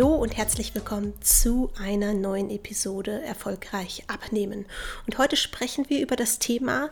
[0.00, 4.64] Hallo und herzlich willkommen zu einer neuen Episode Erfolgreich abnehmen.
[5.06, 6.88] Und heute sprechen wir über das Thema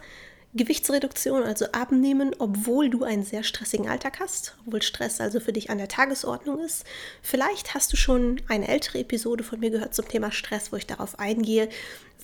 [0.53, 5.71] Gewichtsreduktion, also abnehmen, obwohl du einen sehr stressigen Alltag hast, obwohl Stress also für dich
[5.71, 6.85] an der Tagesordnung ist.
[7.23, 10.87] Vielleicht hast du schon eine ältere Episode von mir gehört zum Thema Stress, wo ich
[10.87, 11.71] darauf eingehe,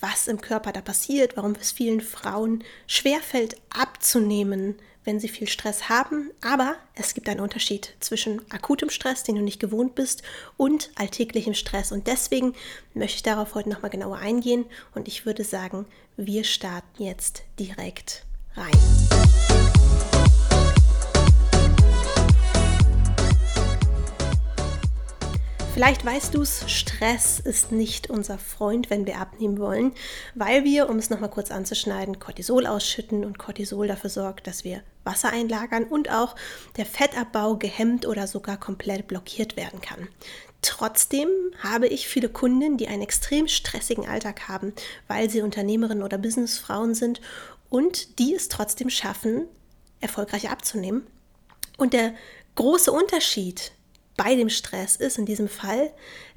[0.01, 5.87] was im Körper da passiert, warum es vielen Frauen schwerfällt abzunehmen, wenn sie viel Stress
[5.87, 6.31] haben.
[6.41, 10.23] Aber es gibt einen Unterschied zwischen akutem Stress, den du nicht gewohnt bist,
[10.57, 11.91] und alltäglichem Stress.
[11.91, 12.53] Und deswegen
[12.93, 14.65] möchte ich darauf heute nochmal genauer eingehen.
[14.93, 15.85] Und ich würde sagen,
[16.17, 19.54] wir starten jetzt direkt rein.
[25.75, 29.91] Vielleicht weißt du es, Stress ist nicht unser Freund, wenn wir abnehmen wollen,
[30.33, 34.83] weil wir, um es nochmal kurz anzuschneiden, Cortisol ausschütten und Cortisol dafür sorgt, dass wir
[35.03, 36.37] Wasser einlagern und auch
[36.77, 40.07] der Fettabbau gehemmt oder sogar komplett blockiert werden kann.
[40.61, 41.27] Trotzdem
[41.61, 44.71] habe ich viele Kunden, die einen extrem stressigen Alltag haben,
[45.09, 47.19] weil sie Unternehmerinnen oder Businessfrauen sind
[47.69, 49.45] und die es trotzdem schaffen,
[49.99, 51.05] erfolgreich abzunehmen.
[51.75, 52.13] Und der
[52.55, 53.73] große Unterschied
[54.17, 55.91] bei dem Stress ist in diesem Fall,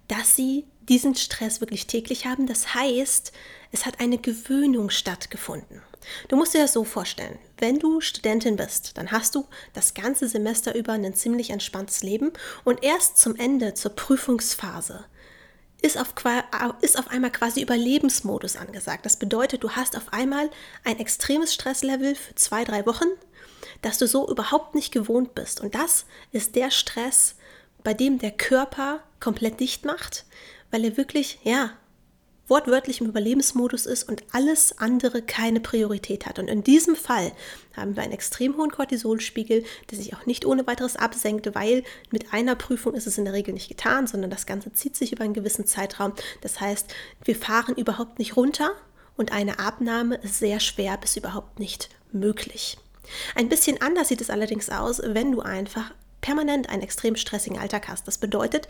[0.09, 2.47] dass sie diesen Stress wirklich täglich haben.
[2.47, 3.33] Das heißt,
[3.73, 5.83] es hat eine Gewöhnung stattgefunden.
[6.29, 10.27] Du musst dir das so vorstellen, wenn du Studentin bist, dann hast du das ganze
[10.27, 12.33] Semester über ein ziemlich entspanntes Leben
[12.65, 15.05] und erst zum Ende, zur Prüfungsphase,
[15.83, 16.15] ist auf,
[16.81, 19.07] ist auf einmal quasi Überlebensmodus angesagt.
[19.07, 20.51] Das bedeutet, du hast auf einmal
[20.85, 23.07] ein extremes Stresslevel für zwei, drei Wochen,
[23.83, 25.61] das du so überhaupt nicht gewohnt bist.
[25.61, 27.37] Und das ist der Stress,
[27.89, 30.27] bei dem der Körper komplett dicht macht,
[30.71, 31.71] weil er wirklich, ja,
[32.47, 36.39] wortwörtlich im Überlebensmodus ist und alles andere keine Priorität hat.
[36.39, 37.33] Und in diesem Fall
[37.75, 42.35] haben wir einen extrem hohen Cortisolspiegel, der sich auch nicht ohne weiteres absenkt, weil mit
[42.35, 45.25] einer Prüfung ist es in der Regel nicht getan, sondern das Ganze zieht sich über
[45.25, 46.13] einen gewissen Zeitraum.
[46.43, 46.95] Das heißt,
[47.25, 48.73] wir fahren überhaupt nicht runter
[49.17, 52.77] und eine Abnahme ist sehr schwer bis überhaupt nicht möglich.
[53.35, 55.91] Ein bisschen anders sieht es allerdings aus, wenn du einfach
[56.21, 58.07] permanent einen extrem stressigen Alltag hast.
[58.07, 58.69] Das bedeutet,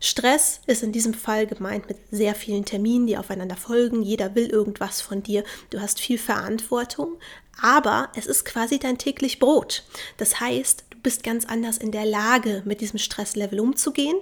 [0.00, 4.02] Stress ist in diesem Fall gemeint mit sehr vielen Terminen, die aufeinander folgen.
[4.02, 5.44] Jeder will irgendwas von dir.
[5.70, 7.18] Du hast viel Verantwortung,
[7.60, 9.84] aber es ist quasi dein täglich Brot.
[10.16, 14.16] Das heißt, du bist ganz anders in der Lage, mit diesem Stresslevel umzugehen.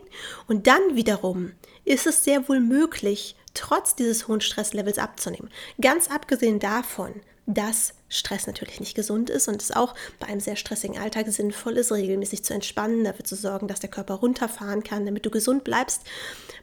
[0.46, 1.52] Und dann wiederum
[1.84, 5.50] ist es sehr wohl möglich, trotz dieses hohen Stresslevels abzunehmen.
[5.80, 7.14] Ganz abgesehen davon,
[7.48, 11.78] dass Stress natürlich nicht gesund ist und es auch bei einem sehr stressigen Alltag sinnvoll
[11.78, 15.64] ist, regelmäßig zu entspannen, dafür zu sorgen, dass der Körper runterfahren kann, damit du gesund
[15.64, 16.02] bleibst,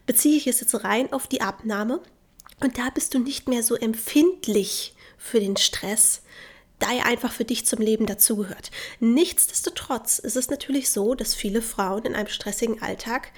[0.05, 2.01] beziehe ich es jetzt rein auf die Abnahme
[2.61, 6.21] und da bist du nicht mehr so empfindlich für den Stress,
[6.77, 8.69] da er einfach für dich zum Leben dazugehört.
[8.99, 13.31] Nichtsdestotrotz ist es natürlich so, dass viele Frauen in einem stressigen Alltag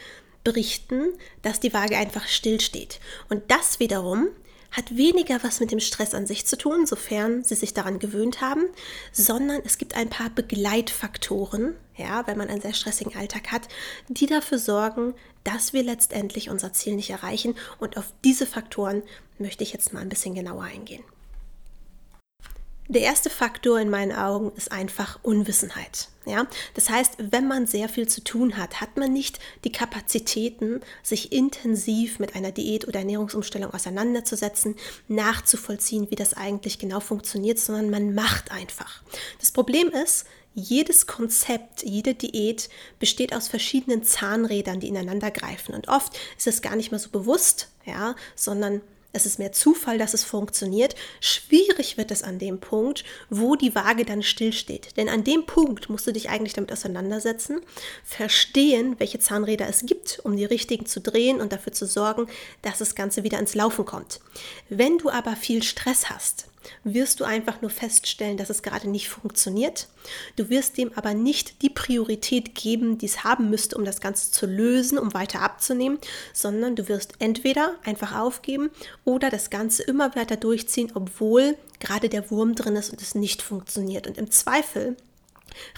[0.44, 1.14] berichten,
[1.44, 3.00] dass die Waage einfach stillsteht.
[3.30, 4.28] Und das wiederum
[4.72, 8.42] hat weniger was mit dem Stress an sich zu tun, sofern sie sich daran gewöhnt
[8.42, 8.66] haben,
[9.12, 13.68] sondern es gibt ein paar Begleitfaktoren, ja, wenn man einen sehr stressigen Alltag hat,
[14.08, 15.14] die dafür sorgen,
[15.44, 17.56] dass wir letztendlich unser Ziel nicht erreichen.
[17.80, 19.04] Und auf diese Faktoren
[19.40, 21.04] möchte ich jetzt mal ein bisschen genauer eingehen.
[22.90, 26.08] Der erste Faktor in meinen Augen ist einfach Unwissenheit.
[26.26, 26.48] Ja?
[26.74, 31.34] Das heißt, wenn man sehr viel zu tun hat, hat man nicht die Kapazitäten, sich
[31.34, 34.76] intensiv mit einer Diät oder Ernährungsumstellung auseinanderzusetzen,
[35.10, 39.04] nachzuvollziehen, wie das eigentlich genau funktioniert, sondern man macht einfach.
[39.40, 42.70] Das Problem ist, jedes Konzept, jede Diät
[43.00, 45.76] besteht aus verschiedenen Zahnrädern, die ineinander greifen.
[45.76, 48.82] Und oft ist es gar nicht mehr so bewusst, ja, sondern
[49.18, 50.96] es ist mehr Zufall, dass es funktioniert.
[51.20, 54.96] Schwierig wird es an dem Punkt, wo die Waage dann stillsteht.
[54.96, 57.62] Denn an dem Punkt musst du dich eigentlich damit auseinandersetzen,
[58.04, 62.28] verstehen, welche Zahnräder es gibt, um die richtigen zu drehen und dafür zu sorgen,
[62.62, 64.22] dass das Ganze wieder ins Laufen kommt.
[64.70, 66.48] Wenn du aber viel Stress hast,
[66.84, 69.88] wirst du einfach nur feststellen, dass es gerade nicht funktioniert.
[70.36, 74.32] Du wirst dem aber nicht die Priorität geben, die es haben müsste, um das Ganze
[74.32, 76.00] zu lösen, um weiter abzunehmen,
[76.34, 78.70] sondern du wirst entweder einfach aufgeben
[79.06, 83.42] oder das Ganze immer weiter durchziehen, obwohl gerade der Wurm drin ist und es nicht
[83.42, 84.08] funktioniert.
[84.08, 84.98] Und im Zweifel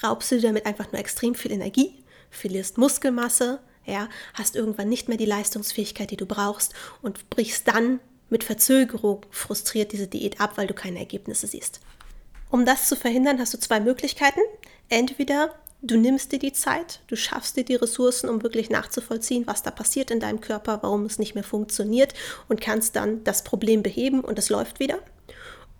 [0.03, 1.93] raubst du damit einfach nur extrem viel Energie,
[2.29, 7.99] verlierst Muskelmasse, ja, hast irgendwann nicht mehr die Leistungsfähigkeit, die du brauchst und brichst dann
[8.29, 11.79] mit Verzögerung frustriert diese Diät ab, weil du keine Ergebnisse siehst.
[12.49, 14.41] Um das zu verhindern, hast du zwei Möglichkeiten.
[14.89, 19.63] Entweder du nimmst dir die Zeit, du schaffst dir die Ressourcen, um wirklich nachzuvollziehen, was
[19.63, 22.13] da passiert in deinem Körper, warum es nicht mehr funktioniert
[22.47, 24.99] und kannst dann das Problem beheben und es läuft wieder.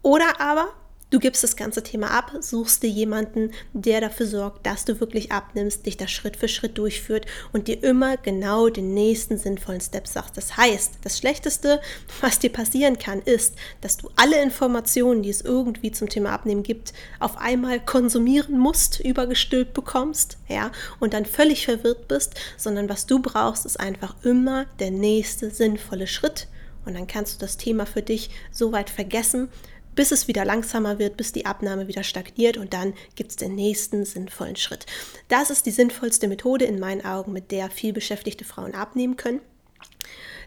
[0.01, 0.69] Oder aber
[1.11, 5.31] Du gibst das ganze Thema ab, suchst dir jemanden, der dafür sorgt, dass du wirklich
[5.31, 10.07] abnimmst, dich da Schritt für Schritt durchführt und dir immer genau den nächsten sinnvollen Step
[10.07, 10.37] sagt.
[10.37, 11.81] Das heißt, das Schlechteste,
[12.21, 16.61] was dir passieren kann, ist, dass du alle Informationen, die es irgendwie zum Thema Abnehmen
[16.61, 23.07] gibt, auf einmal konsumieren musst, übergestülpt bekommst, ja, und dann völlig verwirrt bist, sondern was
[23.07, 26.47] du brauchst, ist einfach immer der nächste sinnvolle Schritt.
[26.85, 29.49] Und dann kannst du das Thema für dich so weit vergessen,
[29.95, 33.55] bis es wieder langsamer wird, bis die Abnahme wieder stagniert und dann gibt es den
[33.55, 34.85] nächsten sinnvollen Schritt.
[35.27, 39.41] Das ist die sinnvollste Methode in meinen Augen, mit der viel beschäftigte Frauen abnehmen können.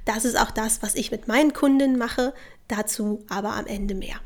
[0.04, 2.34] Das ist auch das, was ich mit meinen Kunden mache,
[2.68, 4.16] dazu aber am Ende mehr.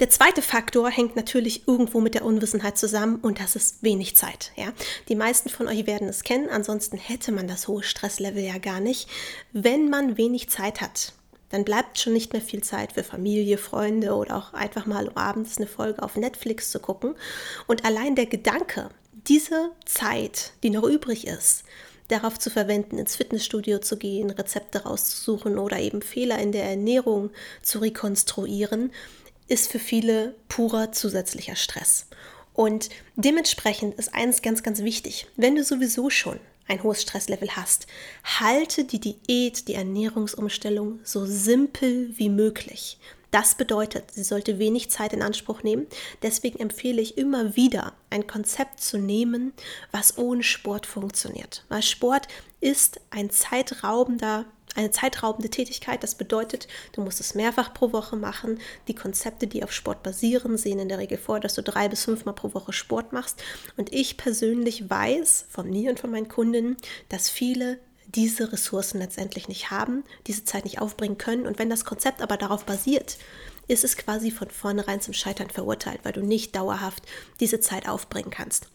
[0.00, 4.50] Der zweite Faktor hängt natürlich irgendwo mit der Unwissenheit zusammen und das ist wenig Zeit.
[4.56, 4.72] Ja?
[5.08, 8.80] Die meisten von euch werden es kennen, ansonsten hätte man das hohe Stresslevel ja gar
[8.80, 9.08] nicht.
[9.52, 11.12] Wenn man wenig Zeit hat,
[11.52, 15.58] dann bleibt schon nicht mehr viel Zeit für Familie, Freunde oder auch einfach mal abends
[15.58, 17.14] eine Folge auf Netflix zu gucken.
[17.66, 18.88] Und allein der Gedanke,
[19.28, 21.64] diese Zeit, die noch übrig ist,
[22.08, 27.30] darauf zu verwenden, ins Fitnessstudio zu gehen, Rezepte rauszusuchen oder eben Fehler in der Ernährung
[27.62, 28.90] zu rekonstruieren,
[29.46, 32.06] ist für viele purer zusätzlicher Stress.
[32.54, 35.26] Und dementsprechend ist eines ganz, ganz wichtig.
[35.36, 37.86] Wenn du sowieso schon ein hohes Stresslevel hast,
[38.24, 42.98] halte die Diät, die Ernährungsumstellung so simpel wie möglich.
[43.32, 45.86] Das bedeutet, sie sollte wenig Zeit in Anspruch nehmen.
[46.22, 49.54] Deswegen empfehle ich immer wieder, ein Konzept zu nehmen,
[49.90, 51.64] was ohne Sport funktioniert.
[51.70, 52.28] Weil Sport
[52.60, 56.02] ist ein zeitraubender eine zeitraubende Tätigkeit.
[56.02, 58.58] Das bedeutet, du musst es mehrfach pro Woche machen.
[58.88, 62.04] Die Konzepte, die auf Sport basieren, sehen in der Regel vor, dass du drei bis
[62.04, 63.42] fünfmal pro Woche Sport machst.
[63.76, 66.76] Und ich persönlich weiß von mir und von meinen Kunden,
[67.08, 67.78] dass viele
[68.14, 71.46] diese Ressourcen letztendlich nicht haben, diese Zeit nicht aufbringen können.
[71.46, 73.16] Und wenn das Konzept aber darauf basiert,
[73.68, 77.04] ist es quasi von vornherein zum Scheitern verurteilt, weil du nicht dauerhaft
[77.40, 78.68] diese Zeit aufbringen kannst.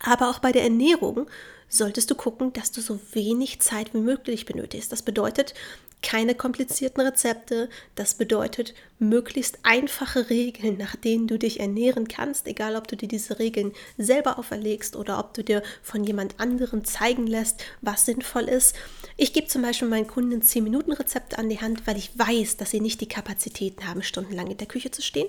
[0.00, 1.28] Aber auch bei der Ernährung
[1.68, 4.92] solltest du gucken, dass du so wenig Zeit wie möglich benötigst.
[4.92, 5.54] Das bedeutet,
[6.02, 7.68] keine komplizierten Rezepte.
[7.94, 13.08] Das bedeutet möglichst einfache Regeln, nach denen du dich ernähren kannst, egal ob du dir
[13.08, 18.44] diese Regeln selber auferlegst oder ob du dir von jemand anderem zeigen lässt, was sinnvoll
[18.44, 18.74] ist.
[19.16, 22.56] Ich gebe zum Beispiel meinen Kunden 10 Minuten Rezepte an die Hand, weil ich weiß,
[22.56, 25.28] dass sie nicht die Kapazitäten haben, stundenlang in der Küche zu stehen.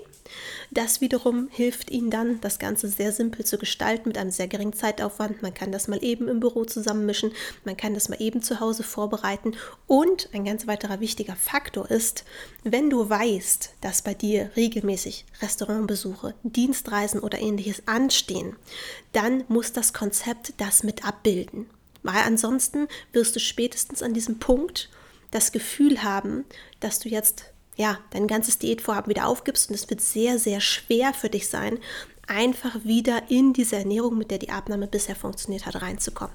[0.70, 4.72] Das wiederum hilft ihnen dann, das Ganze sehr simpel zu gestalten mit einem sehr geringen
[4.72, 5.42] Zeitaufwand.
[5.42, 7.32] Man kann das mal eben im Büro zusammenmischen,
[7.64, 9.54] man kann das mal eben zu Hause vorbereiten.
[9.86, 12.24] Und ein ganz weiterer wichtiger Faktor ist,
[12.64, 18.56] wenn du weißt, dass bei dir regelmäßig Restaurantbesuche, Dienstreisen oder ähnliches anstehen,
[19.12, 21.66] dann muss das Konzept das mit abbilden.
[22.02, 24.88] Weil ansonsten wirst du spätestens an diesem Punkt
[25.30, 26.44] das Gefühl haben,
[26.80, 27.44] dass du jetzt
[27.80, 29.70] ja, dein ganzes Diätvorhaben wieder aufgibst.
[29.70, 31.78] Und es wird sehr, sehr schwer für dich sein,
[32.30, 36.34] einfach wieder in diese Ernährung, mit der die Abnahme bisher funktioniert hat, reinzukommen.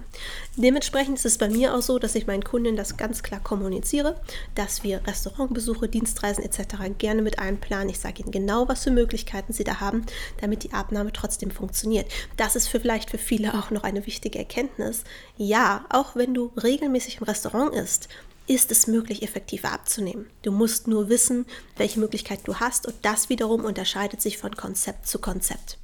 [0.58, 4.20] Dementsprechend ist es bei mir auch so, dass ich meinen Kunden das ganz klar kommuniziere,
[4.56, 6.76] dass wir Restaurantbesuche, Dienstreisen etc.
[6.98, 7.90] gerne mit einplanen.
[7.90, 10.06] Ich sage ihnen genau, was für Möglichkeiten sie da haben,
[10.42, 12.12] damit die Abnahme trotzdem funktioniert.
[12.36, 15.06] Das ist für vielleicht für viele auch noch eine wichtige Erkenntnis.
[15.38, 18.10] Ja, auch wenn du regelmäßig im Restaurant isst,
[18.48, 20.28] ist es möglich, effektiver abzunehmen.
[20.44, 21.46] Du musst nur wissen,
[21.78, 25.80] welche Möglichkeit du hast und das wiederum unterscheidet sich von Konzept zu Konzept.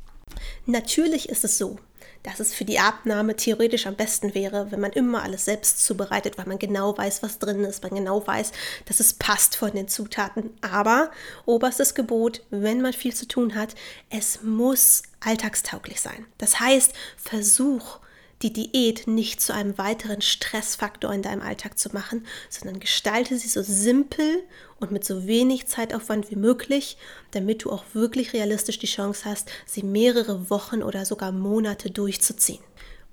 [0.65, 1.77] Natürlich ist es so,
[2.23, 6.37] dass es für die Abnahme theoretisch am besten wäre, wenn man immer alles selbst zubereitet,
[6.37, 8.51] weil man genau weiß, was drin ist, man genau weiß,
[8.85, 10.51] dass es passt von den Zutaten.
[10.61, 11.11] Aber
[11.45, 13.75] oberstes Gebot, wenn man viel zu tun hat,
[14.09, 16.25] es muss alltagstauglich sein.
[16.37, 17.99] Das heißt, versuch
[18.41, 23.47] die Diät nicht zu einem weiteren Stressfaktor in deinem Alltag zu machen, sondern gestalte sie
[23.47, 24.43] so simpel
[24.79, 26.97] und mit so wenig Zeitaufwand wie möglich,
[27.31, 32.63] damit du auch wirklich realistisch die Chance hast, sie mehrere Wochen oder sogar Monate durchzuziehen.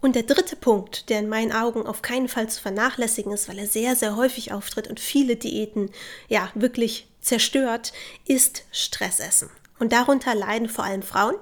[0.00, 3.58] Und der dritte Punkt, der in meinen Augen auf keinen Fall zu vernachlässigen ist, weil
[3.58, 5.90] er sehr, sehr häufig auftritt und viele Diäten
[6.28, 7.92] ja wirklich zerstört,
[8.26, 9.50] ist Stressessen.
[9.78, 11.36] Und darunter leiden vor allem Frauen.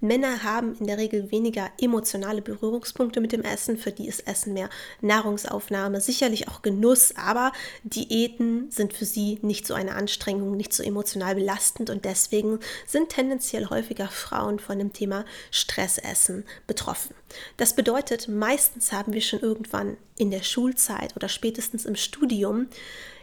[0.00, 3.78] Männer haben in der Regel weniger emotionale Berührungspunkte mit dem Essen.
[3.78, 4.68] Für die ist Essen mehr
[5.00, 7.52] Nahrungsaufnahme, sicherlich auch Genuss, aber
[7.84, 13.10] Diäten sind für sie nicht so eine Anstrengung, nicht so emotional belastend und deswegen sind
[13.10, 17.14] tendenziell häufiger Frauen von dem Thema Stressessen betroffen.
[17.56, 22.68] Das bedeutet, meistens haben wir schon irgendwann in der Schulzeit oder spätestens im Studium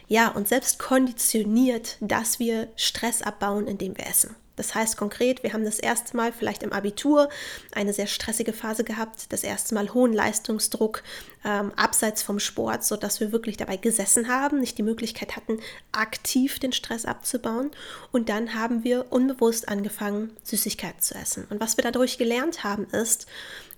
[0.08, 4.36] ja, und selbst konditioniert, dass wir Stress abbauen, indem wir essen.
[4.56, 7.28] Das heißt konkret, wir haben das erste Mal vielleicht im Abitur
[7.72, 11.02] eine sehr stressige Phase gehabt, das erste Mal hohen Leistungsdruck
[11.44, 15.60] ähm, abseits vom Sport, sodass wir wirklich dabei gesessen haben, nicht die Möglichkeit hatten,
[15.92, 17.70] aktiv den Stress abzubauen.
[18.12, 21.46] Und dann haben wir unbewusst angefangen, Süßigkeiten zu essen.
[21.50, 23.26] Und was wir dadurch gelernt haben, ist,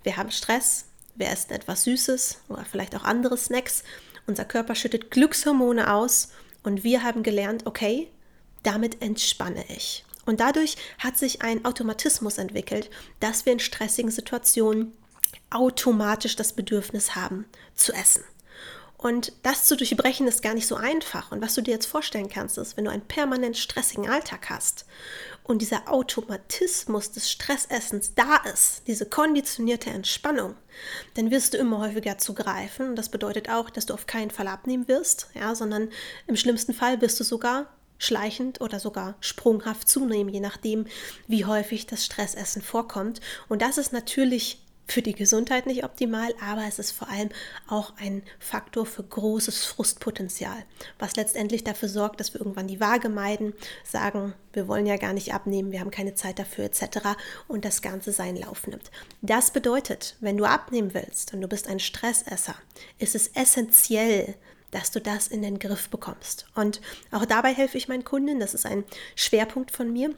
[0.03, 3.83] wir haben Stress, wir essen etwas Süßes oder vielleicht auch andere Snacks.
[4.25, 6.29] Unser Körper schüttet Glückshormone aus
[6.63, 8.09] und wir haben gelernt, okay,
[8.63, 10.05] damit entspanne ich.
[10.29, 14.93] Und dadurch hat sich ein Automatismus entwickelt, dass wir in stressigen Situationen
[15.49, 18.23] automatisch das Bedürfnis haben zu essen.
[18.95, 21.31] Und das zu durchbrechen ist gar nicht so einfach.
[21.31, 24.85] Und was du dir jetzt vorstellen kannst, ist, wenn du einen permanent stressigen Alltag hast
[25.45, 30.53] und dieser Automatismus des Stressessens da ist, diese konditionierte Entspannung,
[31.15, 32.89] dann wirst du immer häufiger zugreifen.
[32.89, 35.89] Und das bedeutet auch, dass du auf keinen Fall abnehmen wirst, ja, sondern
[36.27, 40.87] im schlimmsten Fall wirst du sogar schleichend oder sogar sprunghaft zunehmen, je nachdem,
[41.27, 43.21] wie häufig das Stressessen vorkommt.
[43.47, 44.59] Und das ist natürlich
[44.91, 47.29] für die Gesundheit nicht optimal, aber es ist vor allem
[47.67, 50.65] auch ein Faktor für großes Frustpotenzial,
[50.97, 53.53] was letztendlich dafür sorgt, dass wir irgendwann die Waage meiden,
[53.83, 57.15] sagen, wir wollen ja gar nicht abnehmen, wir haben keine Zeit dafür etc.
[57.47, 58.89] und das Ganze seinen Lauf nimmt.
[59.21, 62.55] Das bedeutet, wenn du abnehmen willst und du bist ein Stressesser,
[62.97, 64.35] ist es essentiell,
[64.71, 66.45] dass du das in den Griff bekommst.
[66.55, 68.83] Und auch dabei helfe ich meinen Kunden, das ist ein
[69.15, 70.13] Schwerpunkt von mir.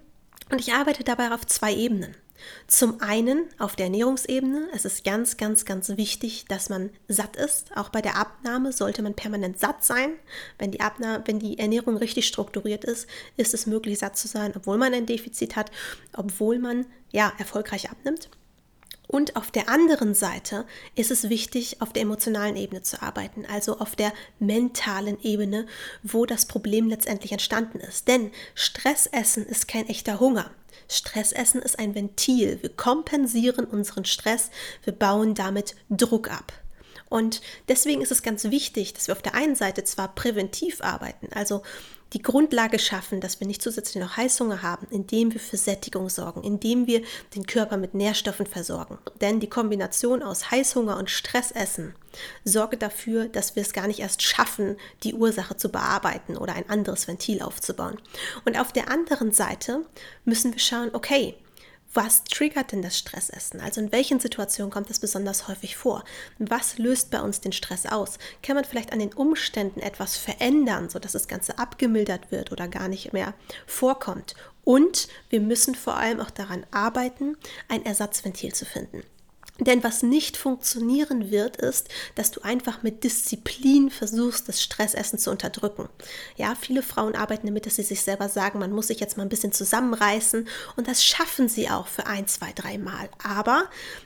[0.50, 2.16] Und ich arbeite dabei auf zwei Ebenen.
[2.68, 4.70] Zum einen auf der Ernährungsebene.
[4.74, 7.76] Es ist ganz, ganz, ganz wichtig, dass man satt ist.
[7.76, 10.14] Auch bei der Abnahme sollte man permanent satt sein.
[10.58, 14.54] Wenn die, Abnahme, wenn die Ernährung richtig strukturiert ist, ist es möglich, satt zu sein,
[14.56, 15.72] obwohl man ein Defizit hat,
[16.14, 18.30] obwohl man ja erfolgreich abnimmt.
[19.12, 20.66] Und auf der anderen Seite
[20.96, 25.66] ist es wichtig, auf der emotionalen Ebene zu arbeiten, also auf der mentalen Ebene,
[26.02, 28.08] wo das Problem letztendlich entstanden ist.
[28.08, 30.50] Denn Stressessen ist kein echter Hunger.
[30.88, 32.60] Stressessen ist ein Ventil.
[32.62, 34.50] Wir kompensieren unseren Stress,
[34.86, 36.54] wir bauen damit Druck ab.
[37.12, 41.28] Und deswegen ist es ganz wichtig, dass wir auf der einen Seite zwar präventiv arbeiten,
[41.34, 41.62] also
[42.14, 46.42] die Grundlage schaffen, dass wir nicht zusätzlich noch Heißhunger haben, indem wir für Sättigung sorgen,
[46.42, 47.02] indem wir
[47.36, 48.98] den Körper mit Nährstoffen versorgen.
[49.20, 51.96] Denn die Kombination aus Heißhunger und Stressessen
[52.46, 56.70] sorgt dafür, dass wir es gar nicht erst schaffen, die Ursache zu bearbeiten oder ein
[56.70, 57.98] anderes Ventil aufzubauen.
[58.46, 59.86] Und auf der anderen Seite
[60.24, 61.36] müssen wir schauen, okay,
[61.94, 63.60] was triggert denn das Stressessen?
[63.60, 66.04] Also in welchen Situationen kommt es besonders häufig vor?
[66.40, 68.18] Was löst bei uns den Stress aus?
[68.42, 72.88] Kann man vielleicht an den Umständen etwas verändern, sodass das Ganze abgemildert wird oder gar
[72.88, 73.34] nicht mehr
[73.68, 74.36] vorkommt?
[74.64, 77.36] Und wir müssen vor allem auch daran arbeiten,
[77.68, 79.04] ein Ersatzventil zu finden.
[79.60, 85.30] Denn was nicht funktionieren wird, ist, dass du einfach mit Disziplin versuchst, das Stressessen zu
[85.30, 85.88] unterdrücken.
[86.36, 89.24] Ja, viele Frauen arbeiten damit, dass sie sich selber sagen, man muss sich jetzt mal
[89.24, 93.10] ein bisschen zusammenreißen und das schaffen sie auch für ein, zwei, drei Mal.
[93.24, 93.66] Aber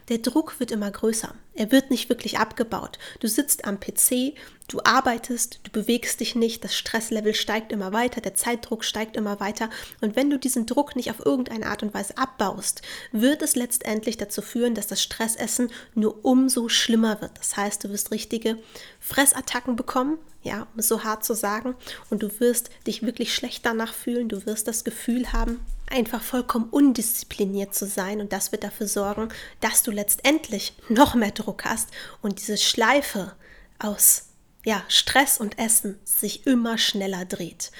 [0.09, 1.33] der Druck wird immer größer.
[1.55, 2.99] Er wird nicht wirklich abgebaut.
[3.21, 4.35] Du sitzt am PC,
[4.67, 9.39] du arbeitest, du bewegst dich nicht, das Stresslevel steigt immer weiter, der Zeitdruck steigt immer
[9.39, 9.69] weiter.
[10.01, 12.81] Und wenn du diesen Druck nicht auf irgendeine Art und Weise abbaust,
[13.13, 17.37] wird es letztendlich dazu führen, dass das Stressessen nur umso schlimmer wird.
[17.37, 18.57] Das heißt, du wirst richtige
[18.99, 21.75] Fressattacken bekommen, ja, um es so hart zu sagen,
[22.09, 26.69] und du wirst dich wirklich schlecht danach fühlen, du wirst das Gefühl haben, einfach vollkommen
[26.69, 29.29] undiszipliniert zu sein und das wird dafür sorgen,
[29.61, 31.89] dass du letztendlich noch mehr Druck hast
[32.21, 33.33] und diese Schleife
[33.79, 34.29] aus
[34.63, 37.71] ja, Stress und Essen sich immer schneller dreht.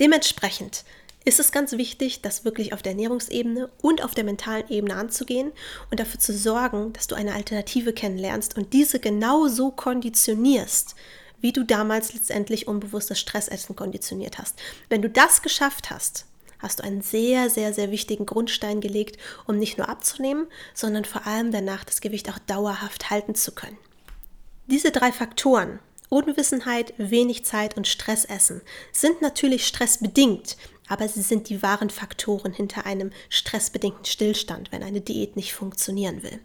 [0.00, 0.84] Dementsprechend
[1.24, 5.52] ist es ganz wichtig, das wirklich auf der Ernährungsebene und auf der mentalen Ebene anzugehen
[5.90, 10.94] und dafür zu sorgen, dass du eine Alternative kennenlernst und diese genauso konditionierst,
[11.40, 14.58] wie du damals letztendlich unbewusstes Stressessen konditioniert hast.
[14.88, 16.26] Wenn du das geschafft hast,
[16.64, 21.26] hast du einen sehr, sehr, sehr wichtigen Grundstein gelegt, um nicht nur abzunehmen, sondern vor
[21.26, 23.78] allem danach das Gewicht auch dauerhaft halten zu können.
[24.66, 25.78] Diese drei Faktoren,
[26.08, 30.56] Unwissenheit, wenig Zeit und Stressessen, sind natürlich stressbedingt,
[30.88, 36.22] aber sie sind die wahren Faktoren hinter einem stressbedingten Stillstand, wenn eine Diät nicht funktionieren
[36.22, 36.40] will.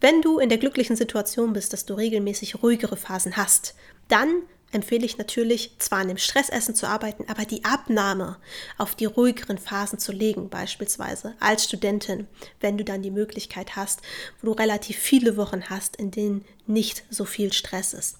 [0.00, 3.74] Wenn du in der glücklichen Situation bist, dass du regelmäßig ruhigere Phasen hast,
[4.08, 4.42] dann
[4.72, 8.38] empfehle ich natürlich, zwar an dem Stressessen zu arbeiten, aber die Abnahme
[8.78, 12.26] auf die ruhigeren Phasen zu legen, beispielsweise als Studentin,
[12.60, 14.00] wenn du dann die Möglichkeit hast,
[14.40, 18.16] wo du relativ viele Wochen hast, in denen nicht so viel Stress ist.